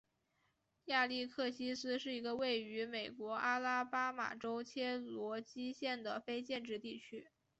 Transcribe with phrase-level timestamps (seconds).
[0.85, 7.27] 亚历克西斯是一个位于美国阿拉巴马州切罗基县的非建制地区。